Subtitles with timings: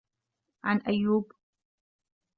[0.63, 1.31] عَنْ أَيُّوبَ